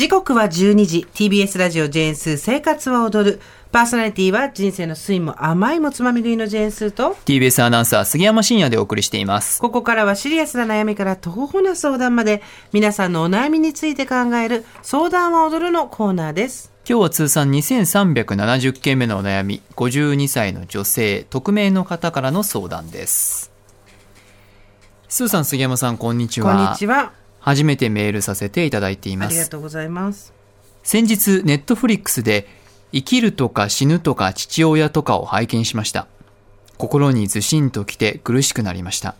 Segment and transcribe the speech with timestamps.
[0.00, 3.40] 時刻は12時 TBS ラジオジェーンスー生活は踊る
[3.70, 9.60] パーソナリティは人生の酸いも甘いもつまみ食いのジェーンスーと TBS アナウンサー杉山真也でお送りしています。
[9.60, 12.40] ここからはシリアスな悩みから徒歩な相談まで
[12.72, 23.52] 皆さんのお悩みについて考える相談は踊るのコーナーです今日は通算2370件目のお悩み、52歳の女性、匿名の方からの相談です。
[25.10, 26.68] スーさん、杉山さん、こんにちこは。
[26.68, 29.32] んにちは初めてメールさせていただいていあます。
[29.32, 30.32] りがとうございます
[30.82, 32.46] 先日、ネットフリックスで、
[32.92, 36.06] 生きるとか死ぬとか父親とかを拝見しました。
[36.76, 39.14] 心にずしんときて苦しくなりました。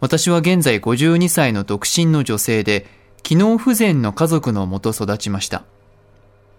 [0.00, 2.86] 私は現在52歳の独身の女性で、
[3.22, 5.64] 機能不全の家族のもと育ちました。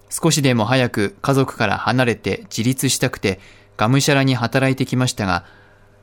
[0.09, 3.39] 少しでも早く家族から離れて自立したくて、
[3.77, 5.45] がむしゃらに働いてきましたが、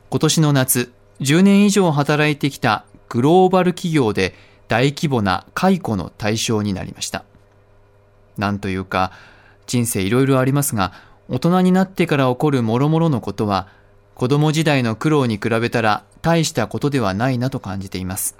[0.09, 4.33] 今年の夏、10年以上働いてきたグローバル企業で
[4.67, 7.23] 大規模な解雇の対象になりました。
[8.39, 9.11] なんというか、
[9.67, 10.93] 人生いろいろありますが、
[11.29, 13.67] 大人になってから起こる諸々のことは、
[14.15, 18.35] 子供時代の苦労に比べたら大したことではないなと感じています。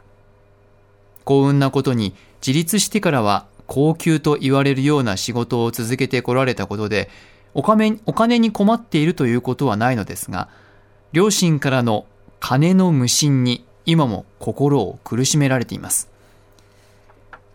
[1.23, 7.11] 幸運なことに自立してからは高級と言われるような仕事を続けてこられたことで
[7.53, 10.49] お金お金に困っているということはないのですが
[11.13, 12.05] 両親からの
[12.39, 16.09] 金の無心に今も心を苦しめられています。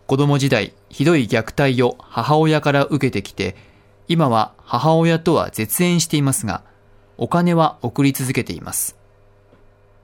[0.07, 3.55] 子供時代ひどい虐待を母親から受けてきて
[4.07, 6.63] 今は母親とは絶縁していますが
[7.17, 8.95] お金は送り続けています。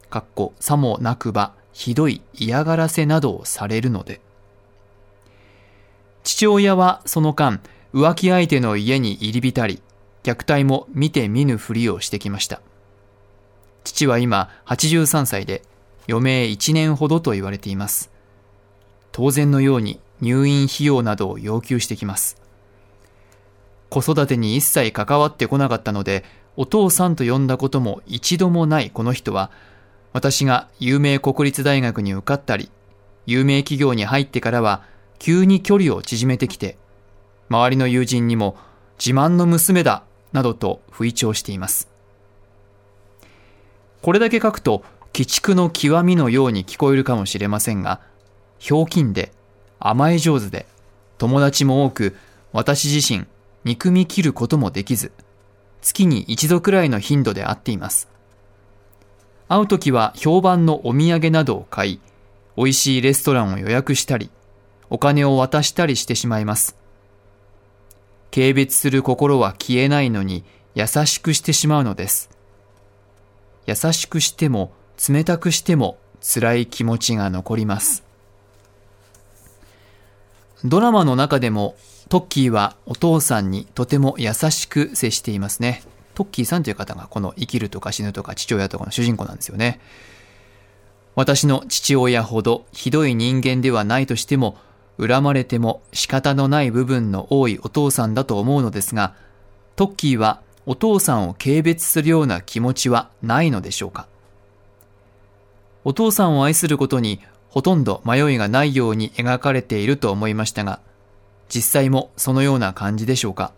[0.09, 4.21] かっこさもなくばひどい嫌がらせなどをされるので。
[6.23, 7.61] 父親はその間
[7.93, 9.81] 浮気相手の家に入り浸り
[10.23, 12.61] 虐待も見て見ぬふりをしてきました。
[13.83, 15.63] 父は今83歳で
[16.07, 18.11] 余命1年ほどと言われています。
[19.11, 22.41] 当然のように入院費用などを要求してきます。
[23.89, 26.25] 子育てに一切関わってこなかったので
[26.57, 29.51] お父さんと呼んだことも一度もないこの人は
[30.11, 32.69] 私が有名国立大学に受かったり
[33.25, 34.83] 有名企業に入ってからは
[35.19, 36.77] 急に距離を縮めてきて
[37.49, 38.57] 周りの友人にも
[38.97, 41.89] 自慢の娘だなどと吹聴しています。
[44.01, 44.83] これだけ書くと
[45.17, 48.01] 鬼畜の極みのように聞こえるかもしれませんが
[48.59, 49.31] ひょうきんで
[49.79, 50.65] 甘え上手で
[51.17, 52.17] 友達も多く
[52.51, 53.25] 私自身
[53.63, 55.13] 憎み切ることもできず
[55.81, 58.09] 月に一度くらいの頻度で会っています。
[59.47, 61.99] 会う時は評判のお土産などを買い
[62.57, 64.31] 美味しいレストランを予約したり
[64.89, 66.75] お金を渡したりしてしまいます。
[68.33, 70.43] 軽蔑する心は消えないのに
[70.73, 72.29] 優しくしてしまうのです。
[73.65, 74.73] 優しくしても
[75.09, 78.03] 冷たくしても辛い気持ちが残ります。
[80.63, 81.75] ドラマの中でも
[82.09, 85.83] トッキーはお父さんにとても優しく接していますね。
[86.15, 89.79] トッキーさんという方がこの生きるとか死ぬとか父親とかの主人公なんですよね。
[91.13, 94.57] 私の父親ほどひどい人間ではないとしても
[94.99, 99.13] 恨まれても仕方のない部分の多いお父さんだと思うのですが
[99.75, 104.07] トッキーはお父さんを軽蔑するような気持ちはないのでしょうか？
[105.85, 110.79] お父さんを愛することにほとんど迷いがないように描かれていると思いましたが
[111.47, 113.53] 実際もそのような感じでしょうか。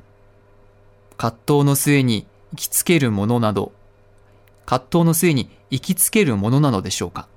[1.18, 3.72] 葛藤の末に行きつけるものなど
[4.66, 7.28] 葛藤の末に行きつけるものなのでしょうか。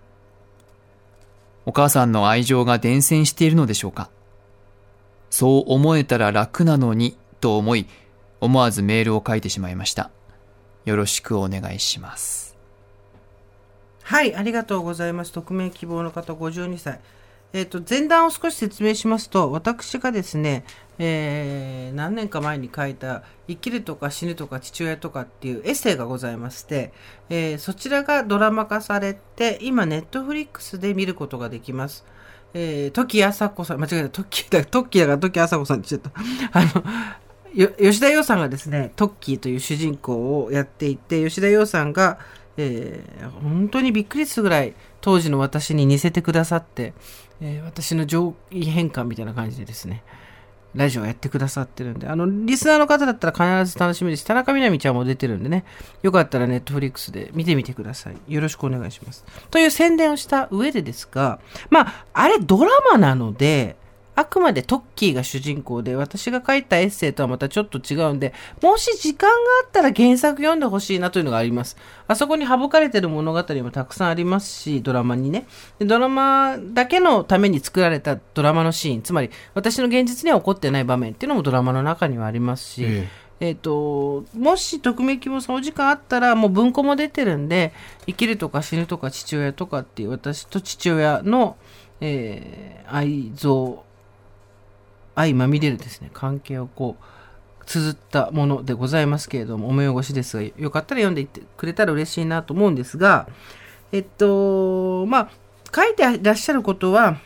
[1.66, 4.10] お母さんの愛情が伝染しているのでしょうか。
[5.30, 7.86] そう思えたら楽なのにと思い
[8.40, 10.10] 思わずメールを書いてしまいました。
[10.84, 12.49] よろしくお願いします。
[14.10, 15.30] はいありがとうございます。
[15.30, 16.98] 匿名希望の方52歳。
[17.52, 20.64] えっ、と前段を少し説明しますと私がですね、
[20.98, 26.92] えー何年か前に書いた「生きるとか死ぬとか父親とか」っていうエッセイがございまして、
[27.28, 32.04] えーそちらがドラマ化されて今ネットフリックスで見ることができます。
[32.52, 36.12] えー、時あさこさん間違えたトッキーだトッキーだから時あさこさんって言っちゃっ
[36.50, 36.58] た。
[36.58, 42.18] あの吉田羊さんがですねトッキーという主人公をやっていて吉田羊さんが、
[42.60, 46.92] えー本当にびっくりするぐらい当時の私に似せてくださって、
[47.40, 50.02] えー私の上位変換みたいな感じでですね、
[50.74, 54.24] ラジオやってくださってるんで、あの、リスナーの方だったら必ず楽しみです。
[54.24, 55.64] 田中みな実ちゃんも出てるんでね、
[56.02, 58.16] よかったらネットフリックスで見てみてください。
[58.32, 59.24] よろしくお願いします。
[59.50, 61.40] という宣伝をした上でですが、
[61.70, 63.76] まあ、あれドラマなので、
[64.20, 71.78] あくまでトッキーが主人公で、私が書いたエッセイとはまたちょっと違うんで、もし時間があったら原作読んでほしいなというのがあります。
[72.06, 75.46] あそこに省かれてる物語もたくさんありますし、ドラマにね。
[75.78, 83.08] でドラマだけのために作られたドラマのシーン、つまり私の現実には起こってない場面っていうのもドラマの中にはありますし、え
[83.40, 87.72] えっ、と、もし匿名希望さんお時間あったら、もう文庫も出てるんで、
[88.06, 91.56] 生きるとか死ぬとか父親とかっていう私と父親の、
[92.02, 93.78] えー愛憎、
[95.20, 103.28] 愛まみれるですね、関係をこう、綴ったものでございますけれども、思い起こしですが、よかったら読んでいってくれたら嬉しいなと思うんですが、
[103.92, 105.30] えっと、まあ、
[105.74, 107.18] 書いてらっしゃることは、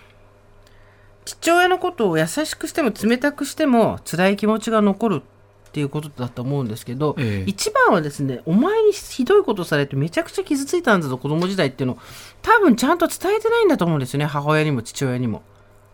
[1.24, 5.22] 父親のことを優しくしても冷たくしても辛い気持ちが残る
[5.68, 7.50] っていうことだと思うんですけど、ええ。
[7.50, 11.98] 一番はですね、お前にひどいことされてめちゃくちゃ傷ついたんだぞ、子供時代っていうのを、
[12.42, 15.42] 多分ちゃんと伝えてないんだと思うんですよね、母親にも父親にも。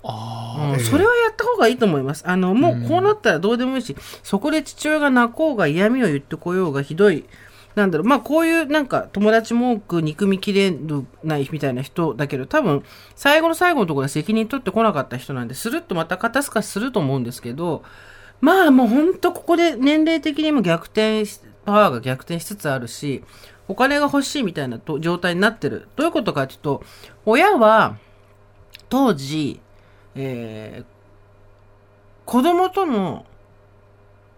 [0.03, 0.81] あうん。
[0.81, 2.25] それはやった方がいいと思います。
[2.27, 7.25] あの、もうこうなったらどうでもいいし、そこで父親が泣こうが嫌味を言ってこようがひどい、
[7.75, 10.75] なんだろう、まあこういうなんか友達も多く憎みきれ
[11.23, 12.83] ないみたいな人だけど、多分
[13.15, 17.83] 最後の最後のところで責任取ってこなかった人なんで、スルッとまた肩透かしすると思うんですけど、
[18.41, 23.23] まあもうほんとここで年齢的にも逆転し、パワーが逆転しつつあるし、
[23.69, 25.89] お金が欲しいみたいなと状態になってる。
[25.95, 26.83] どういうことかというと、
[27.25, 27.97] 親は
[28.89, 29.61] 当時、
[30.15, 31.01] えー
[32.27, 33.27] 子供との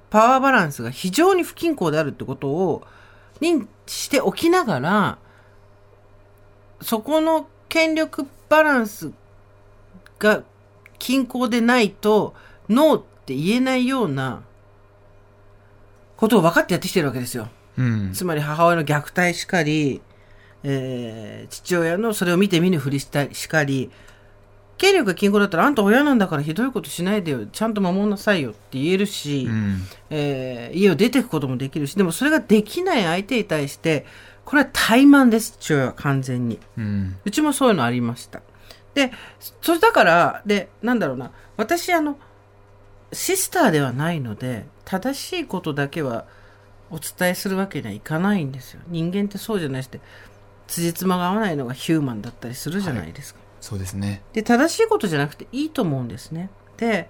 [0.08, 2.82] パワーバランスが非常に不均衡であるってことを
[3.42, 5.18] 認知しておきながら、
[6.80, 9.12] そこの権力バランス
[10.18, 10.42] が
[10.98, 12.34] 均衡でないと、
[12.70, 14.42] ノーって言えないような
[16.16, 17.48] ことを分かってやってきてるわけですよ。
[17.76, 18.12] うん。
[18.14, 20.00] つまり母親の虐待しかり、
[20.62, 23.90] えー父親のそれを見て見ぬふりしたりしかり、
[24.82, 29.82] 権力が均衡だったらあんた親なんだからひどいことしないでよ、ちゃんと守んなさいよって言えるし、うん。
[30.10, 34.06] えー家を出てくこともできるし、でもそれができない相手に対して、
[34.44, 36.58] これは怠慢です、父親は完全に。
[36.76, 37.16] うん。
[37.24, 38.42] うちもそういうのありました。
[38.94, 39.12] で、
[39.60, 42.18] それだから、で、なんだろうな、私、あの、
[43.12, 46.24] シスターではないので、正しいことだけは
[46.90, 48.80] お伝えするわけにはいかないんですよ。
[48.88, 50.00] 人間ってそうじゃないして、
[50.66, 53.41] 辻褄が合わないのがヒューマンだったりするじゃないですか。
[53.62, 54.22] そうですね。
[54.32, 56.50] で、正しいことじゃなくていいと思うんですね。
[56.76, 57.08] で、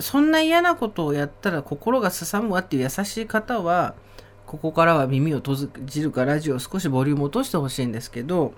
[0.00, 3.94] そんな嫌なことをやったら心がすさむわっていう優しい方は、
[4.46, 8.54] ここからは耳を閉じるかラジオを少しボリューム落としてほしいんですけど、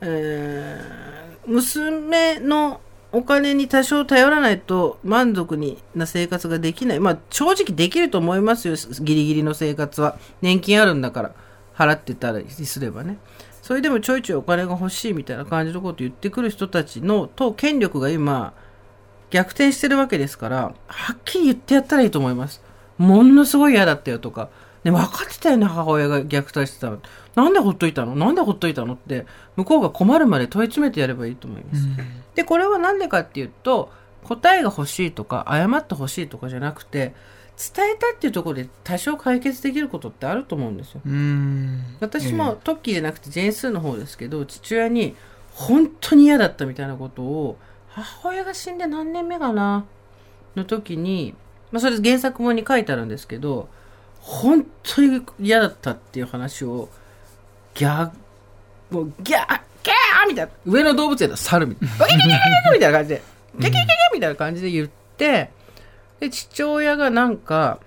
[0.00, 2.80] えー娘の
[3.12, 7.00] お金に多少頼らないと満足にな生活ができない。
[7.00, 8.74] まあ正直できると思いますよ。
[9.00, 10.18] ギリギリの生活は。
[10.42, 11.32] 年金あるんだから
[11.76, 13.18] 払ってたりすればね。
[13.66, 18.54] それでもちょいちょいお金が欲しいみたいな感じのことを言ってくる人たちのと権力が今
[19.30, 22.62] 逆転してるわけですから、はっきり言ってやったらいいと思います。
[22.96, 24.50] ものすごい嫌だったよとか。
[24.84, 27.00] ね、分かってたよね、母親が虐待してたの。
[27.34, 28.14] なんでほっといたの？
[28.14, 29.26] なんでほっといたのって、
[29.56, 31.88] 向こうが困るまで問い詰めてやればいいと思います。
[32.36, 33.90] で、これはなんでかっていうと、
[34.22, 37.16] 答えが欲しいとか、謝って欲しいとかじゃなくて、
[37.56, 41.00] 伝えたっていうところで多少解決できることってあると思うんですよ。
[41.06, 41.82] うん。
[42.00, 45.16] 私もトッキーじゃなくてジェーンスーの方ですけど、父親に
[45.52, 47.58] 本当に嫌だったみたいなことを、
[47.88, 49.86] 母親が死んで何年目かな
[50.54, 51.34] の時に、
[51.72, 53.68] まあそれ原作本に書いてあるんですけど、
[54.20, 56.90] 本当に嫌だったっていう話を、
[57.74, 63.22] ギャー、もうギャー、ギャーみたいな、上の動物園の猿みたいな、ギャギャギャギャギャみたいな感じで、
[63.58, 65.50] ギャギャギャギャみたいな感じで言って、
[66.20, 67.80] で、父親がなんか、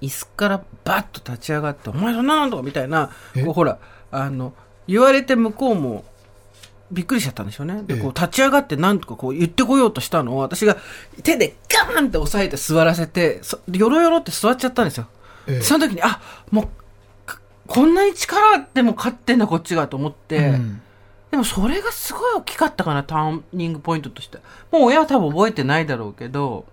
[0.00, 3.10] 椅子からバッと立ち上がって、お前そんななんとかみたいな、
[3.44, 3.78] こうほら、
[4.10, 4.54] あの、
[4.86, 6.04] 言われて向こうも、
[6.90, 7.82] びっくりしちゃったんでしょうね。
[7.82, 10.76] で、こう立ち上がってなんとかこう言ってこようとしたのを、私が
[11.22, 15.08] 手でガーンって押さえて座らせて、そよろよろって座っちゃったんですよ。
[15.46, 16.68] ええその時に、あ、もう、
[17.26, 20.80] かこんなに力でも勝ってんだこっちがと思って、うん
[21.30, 24.38] でもそれがすごい大きかったかな、ターニングポイントとして。
[24.70, 26.64] もう親は多分覚えてないだろうけど、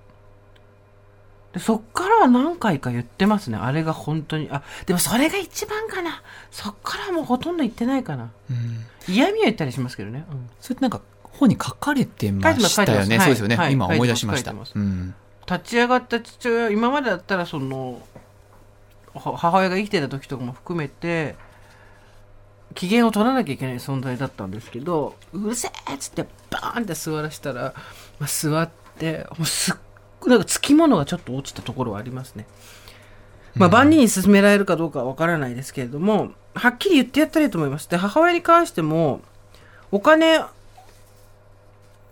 [1.55, 3.57] でそっからは何回か言ってますね。
[3.57, 4.49] あれが本当に。
[4.51, 6.21] あ、でもそれが一番かな。
[6.51, 8.29] そっからはもうほとんど言ってないかな。
[8.49, 10.25] うん嫌味は言ったりしますけどね。
[10.29, 13.19] うんそれってなんか本に書かれてましたよね。
[13.19, 13.55] そうですよね。
[13.55, 14.51] はい今思い出しました。
[14.51, 15.15] うん。
[15.49, 18.01] 立ち上がった父親、今までだったらその、
[19.13, 21.35] は母親が生きてた時とかも含めて、
[22.73, 27.73] 機嫌を取らなきゃいけない存在だったんですけどうるせえっつってバーンって座らしたら、
[28.19, 29.75] まあ、座ってもうすっ
[30.27, 32.45] なんかつきものがちょっと落ちたところはありますね。
[33.55, 37.89] まあ、万人に勧められるかどうかはわからないですけれども、はっきり言ってやったらいいと思います。
[37.89, 39.21] で、母親に関しても、
[39.91, 40.39] お金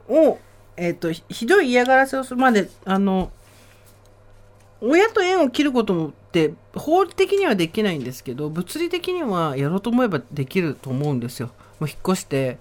[0.07, 0.39] を、
[0.77, 3.31] えっ、と、ひひどい嫌がらせをするまで、あの、
[4.81, 11.47] 親と縁を切ることもって、法的にはできないんですけど、物理的にはやろうと思えばできると思うんですよ。
[11.79, 12.57] もう引っ越して、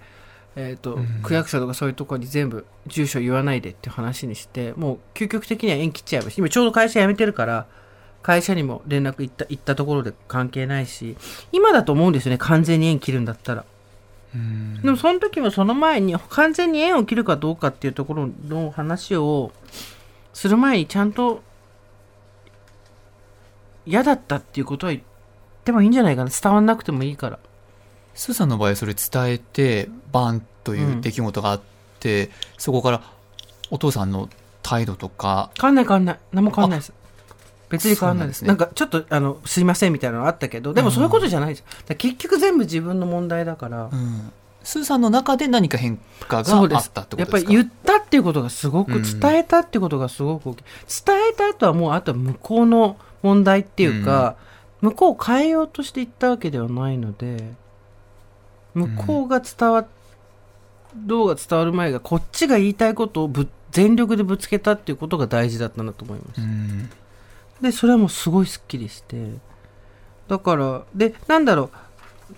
[0.55, 7.67] えっ、と、区役所とかそういうところに全部住所言わないでっていう話にして、もう究極的には縁切っちゃえばし、今ちょうど会社辞めてるから、
[8.23, 11.17] 会社にも連絡行った行ったところで関係ないし、
[11.53, 13.65] 今だと思うんですよね、完全に縁切るんだったら。
[14.83, 19.53] でもその時もその前に完全に縁を切るかどうかっていうところの話を
[20.33, 21.43] する前にちゃんと
[23.85, 25.05] 嫌だったっていうことは言っ
[25.65, 26.31] てもいいんじゃないかな。
[26.31, 27.39] 伝わんなくてもいいから
[28.15, 31.61] スーさんの場合それ伝えてバンという出来事があっ
[32.01, 33.03] て、そこから
[33.71, 34.29] お父さんの
[34.63, 36.19] 態度とか変わんない変わんない。
[36.33, 36.93] 何も変わんないです。
[37.71, 38.41] 別に変わんないです。
[38.41, 44.33] そうなんかちょっとあのすいませんみたいなのあったけどでもそういうことじゃないですよ、だから結局全部自分の問題だから、うん。
[44.65, 47.07] スーさんの中で何か変化があったってことですか？
[47.19, 50.65] やっぱり言ったっていうことがすごく、うん伝えたっていうことがすごく大きい。
[51.05, 54.37] 伝えた後はもうあとは向こうの問題っていうか、
[54.81, 57.55] 向こうを変えようとして言ったわけではないので
[58.75, 59.87] 向こうが伝わ、
[60.95, 66.91] どうが伝わる前がこっちが言いたいことをぶ全力でぶつけたっていうことが大事だったなと思います、うん。
[67.61, 69.17] でそれはもうすごいすっきりして。
[70.29, 71.77] だからでなんだろう。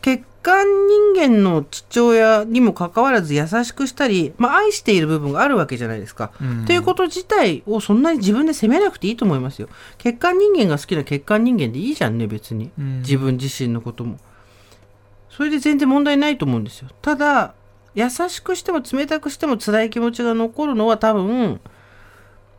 [0.03, 0.67] 血管
[1.15, 6.33] 人間の父親にもかかわらず優しくしたり、まあ、愛している部分があるわけじゃないですか。
[6.41, 6.65] うん。
[6.65, 9.69] ということ自体をそんなに自分で責めなくていいと思いますよ。
[9.99, 12.99] 血管人間が好きな血管人間でいいじゃんね別に、うん。
[12.99, 14.19] 自分自身のことも。
[15.37, 16.89] それで全然問題ないと思うんですよ。
[17.03, 17.55] ただ
[17.95, 21.61] 優しくしても冷たくしても辛い気持ちが残るのは多分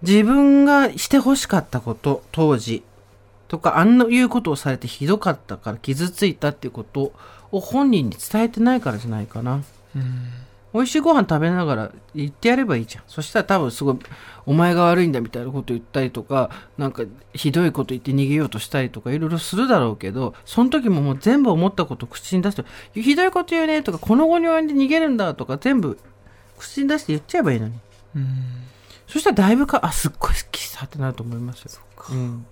[0.01, 2.84] 自分がしてほしかったこと当時
[3.48, 7.13] とかあんないうことをされてひどかったから傷ついたっていうこと
[7.51, 9.62] を本人に伝えてないからじゃないかな。
[9.96, 10.45] うん
[10.75, 13.03] 美味しいご飯食べながら言ってやればいいじゃん。
[13.08, 14.00] そしたら多分すごい、
[14.46, 17.03] お前が悪いんだみたいなこと言ったりとか、なんか
[17.34, 22.65] ひどいこと言って逃げようとしたりとかいろいろするだろうけど、その時ももう全部思ったことを口に出して、
[23.01, 25.98] ひどいこと言うねとか、この後に及んで逃げるんだとか全部
[26.58, 27.74] 口に出して言っちゃえばいいのに。
[28.15, 28.25] うん
[29.08, 31.82] そしたらだいぶか、あ、すっごい好きさってなると思いますよ。
[32.10, 32.46] うん。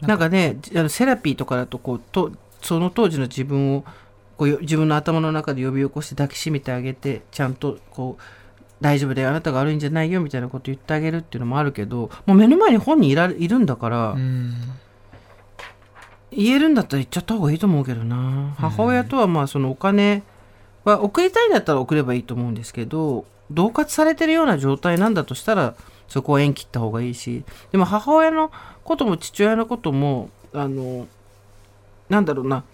[0.00, 3.84] なんかね、じあのセラピーとかだとこうと、その当時の自分を
[4.40, 8.22] こうよ自分の頭の中で呼び起こして抱きしめてあげて、ちゃんとこう、
[8.80, 14.54] 大丈夫だよ、あなたが悪いんじゃないよみたいなこと言ってあげるっていうのもあるけど、もう目の前に本人いらいるんだから、うん
[16.32, 18.54] 言えるんだったら言っちゃった方がいいと思うけどな。
[18.56, 20.22] 母親とはまあそのお金
[20.84, 25.74] は送りたいんだったら送ればいいと思うんですけど、恫喝されてるような状態なんだとしたら、
[26.08, 28.50] そこは縁切った方がいいし、でも母親の
[28.84, 31.08] ことも父親のことも、あの、
[32.08, 32.64] なんだろうな、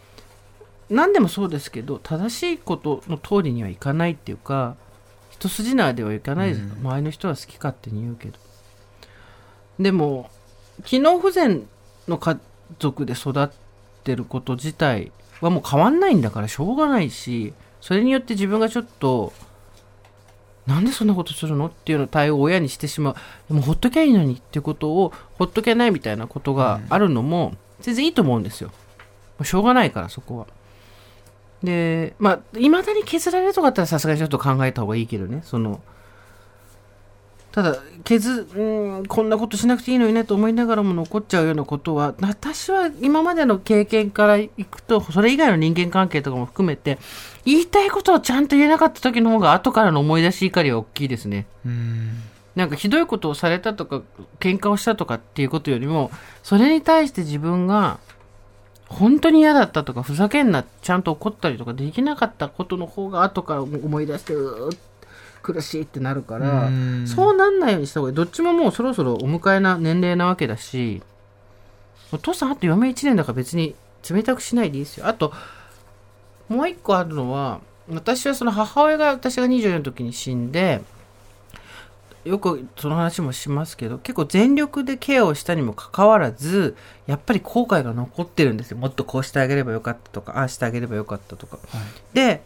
[0.91, 4.77] 何でもそうですけど、正しいことの通りにはいかないっていうか、
[5.31, 8.39] 一筋縄ではいかないです、うん周りの人は好き勝手に言うけど。
[9.79, 10.31] でも、
[10.85, 11.67] 機能不全
[12.09, 12.39] の家
[12.79, 13.49] 族で育っ
[14.05, 19.33] てること自体はもう変わんないんだからしょうがないし、それによって自分がちょっと、
[20.67, 23.15] なんでそんなことするのっていうの対応を親にしてしまう。
[23.49, 28.71] でもほっときゃいいのにっていうことをほっとけないみたいなことがあるのも全然いいと思うんですよ。
[29.43, 30.47] しょうがないからそこは。
[31.63, 35.43] で、まあ、いまだに削られるとかだったらさすがにちょっと考えた方がいいけどね。
[35.45, 35.81] その、
[37.53, 46.99] ただ、削、うん、こんなことしなくていいのにねと思いながらも残っちゃうようなことは、私は今までの経験からいくと、それ以外の人間関係とかも含めて、
[47.47, 51.47] 言いたいことをちゃんと言えなかった時の方が後からの思い出し怒りは大きいですね。
[51.65, 52.23] うん
[52.57, 54.03] なんかひどいことをされたとか、
[54.41, 56.11] 喧嘩をしたとかっていうことよりも、
[56.43, 58.01] それに対して自分が、
[58.89, 64.79] 本当に嫌だったとか、ふざけんな、ちゃんと怒ったりとかできなかったことの方が後から思い出して、うー
[65.43, 68.17] 苦しいってなるから、うんそうなんないようにした方がいい。
[68.17, 71.03] どっちももうそろそろお迎えな年齢なわけだし、
[72.13, 73.75] お父さんあと嫁1年だから別に
[74.09, 75.07] 冷たくしないでいいですよ。
[75.07, 75.33] あと、
[76.49, 80.83] もう一個あるのは、私はその母親が、私が24の時に死んで、
[82.27, 88.79] よくその話もしますけど、結構全力でケアをしたにもかかわらず、やっぱり後悔が残ってるんですよ。
[88.79, 91.59] もっとこうしてあげればよかったとか、ああしてあげればよかったとか。
[92.13, 92.43] で、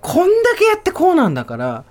[0.00, 1.84] こんだけやってこうなんだから、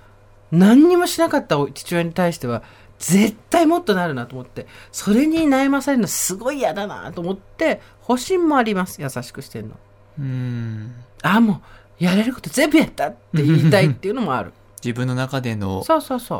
[0.52, 2.62] 何にもしなかった父親に対しては、
[2.98, 9.00] 絶対もっとなるなと思って、それに悩まされるのすごい嫌だなと思って、保身もあります。
[9.02, 9.76] 優しくしてんの。
[10.18, 11.62] うんああも
[12.00, 14.52] うやれること全部やったって言いたいっていうのもある
[14.84, 15.82] 自分の中での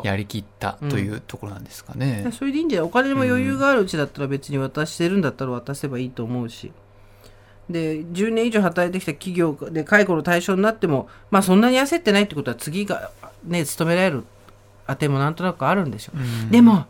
[0.03, 2.23] やりきったというところなんですかね。
[2.23, 2.31] で。
[2.31, 2.87] それでいいんじゃない？
[2.87, 6.71] お金も余裕があるうちだったら別に渡してるんだったら渡せばいいと思うし。
[7.69, 13.11] で10年以上働いてきた企業で解雇の対象になってもまあそんなに焦ってないってことは次が
[13.43, 14.23] ね勤められる
[14.87, 16.49] 当てもなんとなくあるんでしょう、うん。
[16.49, 16.85] でも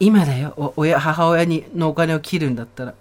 [0.00, 0.54] 今だよ。
[0.56, 2.94] お親母親にのお金を切るんだったら。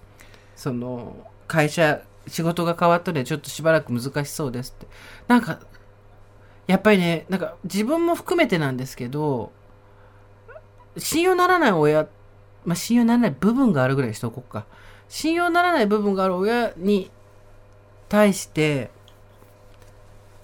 [0.56, 1.16] その
[1.48, 4.86] 会社仕事が変わったのでちょっとしばらく難しそうですって。
[5.28, 5.60] なんか
[6.68, 9.52] やっぱりねなんか自分も含めてなんですけど
[10.98, 12.08] 信用ならない親、
[12.66, 14.66] まあ、信用ならない部分があるぐらいにしとこうか。
[15.10, 17.12] 信用ならない部分がある親に
[18.10, 18.90] 対して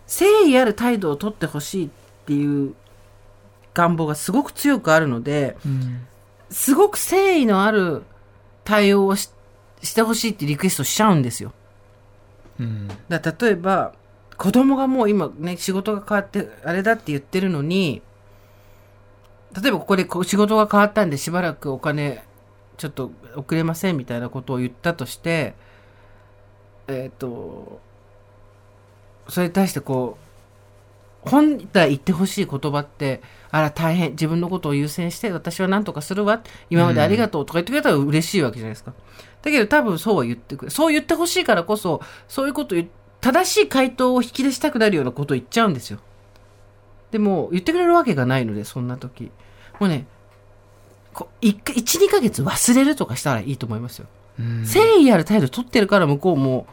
[0.08, 1.90] 誠意ある態度をとってほしいっ
[2.28, 2.76] ていう
[3.74, 6.06] 願望がすごく強くあるのでうん。
[6.52, 8.04] すごく誠意のある
[8.64, 9.32] 対応をし
[9.82, 11.54] してほしいってリクエストしちゃうんですよ。
[12.60, 12.88] うん。
[13.08, 13.94] だ例えば
[14.40, 18.02] 子供がもう今ね仕事が変わってあれだって言ってるのに
[19.62, 22.24] 例えばここでこう仕事が変わったんでしばらくお金
[22.78, 25.56] ちょっと遅れませんみたいなことを言ったとして
[26.88, 27.82] えっ、と
[29.28, 30.18] それに対してこ
[31.26, 38.94] う本来言ってほしい言葉ってあら大変自分のことを優先して私は何とかするわ今までありがとうとか言ってくれたら嬉しいわけじゃないですか。
[39.42, 40.72] だけど多分そうは言ってくれ。
[40.72, 42.90] そう言ってほしいからこそ、そういうこと言う
[43.22, 46.00] 正しい回答を引き出したくなるようなことを言っちゃうんですよ。
[47.12, 49.32] でも、言ってくれるわけがないので、そんな時。
[49.80, 50.06] もうね、
[51.14, 54.08] こう1、1、2ヶ月忘れるとかしたらいいと思いますよ。
[54.40, 56.66] うん誠意ある態度取ってるから向こうも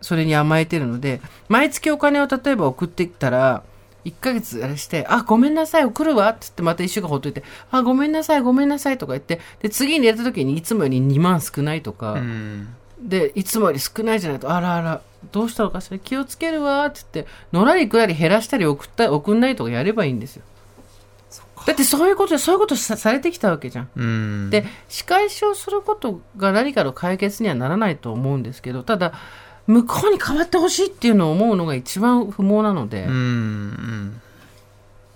[0.00, 3.62] それに甘えてるので毎月お金を例えば送ってきたら
[4.04, 12.68] 1ヶ月あれして「あごめんなさい送るわ」っつってまた1週間ほっといて「あごめんなさいごめんなさい」とか言ってで次にやった時にいつもより2万少ないとか、うん
[13.00, 15.02] でいつもより少ないじゃないと「あらあら
[15.32, 15.98] どうしたのかしら？
[15.98, 20.42] 気をつけるわ」って言ってのらりくらり減らしたり送った送んないとかやればいいんですよ。
[21.66, 23.88] だってそういうことでそういうことさされてきたわけじゃん。
[23.96, 24.50] うん。
[24.50, 29.14] で仕返しをすることが何かの解決にはならないと思うんですけどただ
[29.66, 33.06] 向こうに変わってほしいっていうのを思うのが一番不毛なので、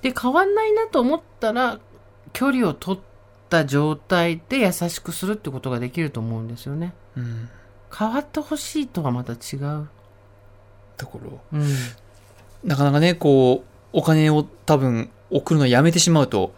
[0.00, 1.80] で変わんないなと思ったら
[2.32, 3.00] 距離を取っ
[3.50, 6.94] た状態で優しくするってことができると思うんですよね。
[7.14, 7.50] うん。
[7.94, 9.88] 変わってほしいとはまた違う、
[10.98, 11.68] ところうん、
[12.64, 16.52] なかなかねこうお金を多分送るのやめてしまうと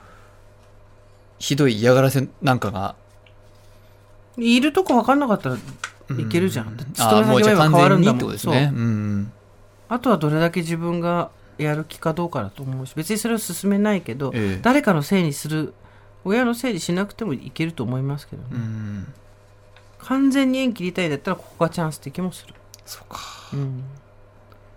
[1.38, 2.96] ひどい嫌がらせなんかが
[4.36, 5.56] いるとこ分かんなかったら
[6.18, 8.72] いけるじゃん、う勤め先が変わるんだことですね。
[8.74, 8.76] う。
[8.76, 9.32] ん
[9.88, 14.60] あとはどれだけ自分がやる気かどうかだと思うし別にそれを進めないけど、ええ。
[14.62, 15.74] 誰かのせいにする
[16.24, 19.12] 親のせいにしなくてもいけると思いますけどね、うん。
[19.98, 23.20] 完全に縁切りたいんだったらここがチャンスって気もする、そうか。
[23.52, 23.84] うん、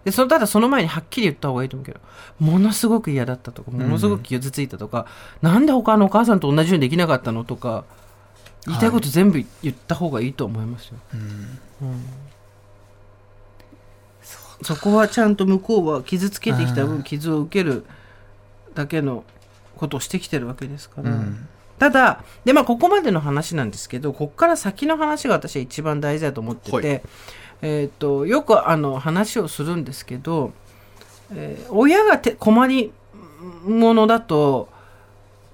[0.04, 2.00] でそのただその前にはっきり言った方がいいと思うけど
[2.40, 5.06] ものすごく嫌だったとかものすごく傷ついたとか、
[5.42, 7.86] なんで他のお母さんと同じようにできなかったのとか
[8.66, 11.20] 言いたいこと全部言った方がいいと思いますよ、うん。
[11.20, 12.04] うん。
[14.62, 17.86] そこはちゃんと向こうは傷つけてきた分傷を受ける
[18.74, 19.24] だけの
[19.78, 21.48] ことをしてきてるわけですから、うん。
[21.80, 27.02] ただでまあここまでの話なんですけどここから先の話が私は一番大事だと思ってて、はい
[27.66, 30.52] えー、とよくあの話をするんですけど、
[31.34, 32.92] えー親がて困り
[33.66, 34.70] ものだと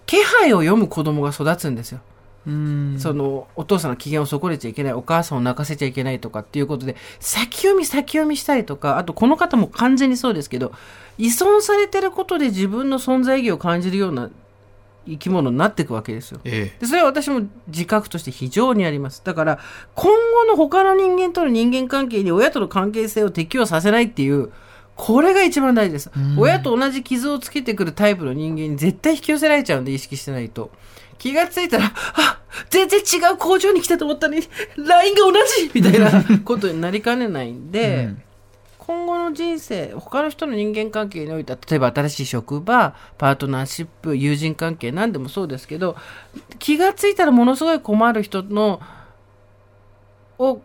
[0.05, 2.01] 気配を読む子供が育つんですよ。
[2.47, 10.71] うんそのお父さんの機嫌を損ねちゃいけないお母さんを泣かせちゃいけないとかっていうことで先読み先読みしたりとかあとこの方も完全にそうですけど
[11.19, 14.31] 依存されてることで自分の存在意義を感じるような
[15.07, 16.39] 生き物になっていくわけですよ。
[16.43, 19.21] えでそれは私も自覚として非常にあります。
[19.23, 19.59] だから
[19.95, 24.51] 今後の他の人間との人間関係に親との関係性を適用させないっていう
[24.95, 26.11] これが一番大事です。
[26.37, 30.71] 親と同じ傷をつけてくるタイプの人間に絶対引き寄せられちゃうんで意識してないと。
[31.17, 34.41] 気がついたら、あ全然違う工場に来たと思ったのに、
[34.77, 38.21] LINE が同じみたいなことになりかねないんで、うん
[38.89, 45.95] 今後の人生、他の人の人間関係においては、例えば新しい職場、パートナーシップ、友人関係、何でもそうですけど、
[46.57, 48.81] 気が付いたらものすごい困る人の、
[50.39, 50.61] を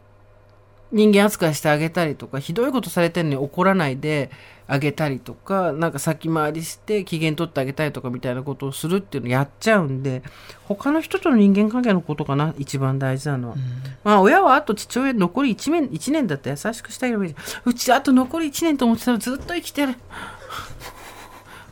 [0.91, 4.31] 人間扱いしてあげたりとか、ひどいことされてるのに怒らないで
[4.66, 10.22] あげたりとか、なんか先回りして機嫌取ってあげたりとかみたいなことをするっていうのやっちゃうんで、
[10.64, 13.57] 他の人との人間関係のことかな、一番大事なのは。
[14.05, 17.35] まあ親はあと父親残り1年 ,1 年だったら優しくしてあげればいい。
[17.66, 19.94] うちあと残り1年と思ってたらずっと生きてる。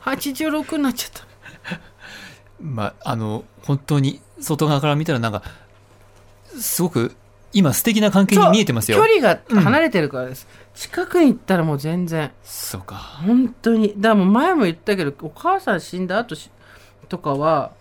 [0.02, 1.80] 86になっちゃった。
[2.60, 5.42] まああの本当に外側から見たらなんか
[6.58, 7.16] すごく
[7.52, 8.98] 今素敵な関係に見えてますよ。
[8.98, 12.30] 距離が離れてるからです、近くに行ったらもう全然。
[12.42, 12.96] そうか。
[12.96, 13.94] 本当に。
[13.96, 16.50] だからもう前も言ったけどお母さん死んだ後し
[17.08, 17.72] とかは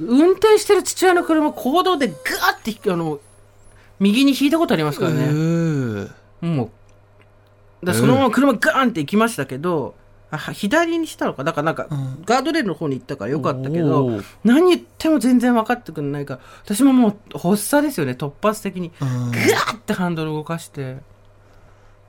[0.00, 2.16] 運転してる父親の車行動でガー
[2.56, 3.20] ってあの
[4.00, 6.10] 右に引いたことありますからうねー。
[6.42, 6.70] も
[7.82, 7.86] う。
[7.86, 9.94] だそのまま車ガーンって行きましたけど、
[10.34, 11.44] あは左にしたのか？
[11.44, 12.22] だからなんか、ん。
[12.24, 18.92] ガードレールの方に行ったからよかったけど何言っても全然分かってくれないから私ももう発作ですよね突発的に。
[19.00, 19.08] うん。
[19.30, 20.92] グワーってハンドル動かして。
[20.94, 20.96] っ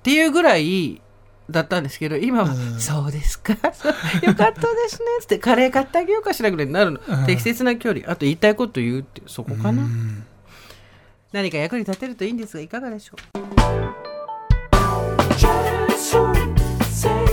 [0.03, 1.01] ていうぐらい
[1.49, 2.47] だったんですけど今は
[2.79, 3.53] 「そうですか？
[3.57, 8.03] よかったですね」つってカレー買ってあげようかしらぐらいになるの、適切な距離。
[8.05, 9.83] あと言いたいこと言うってそこかな、
[11.31, 13.15] 何か役に立てるといいんですがいかがでしょ
[17.21, 17.24] う？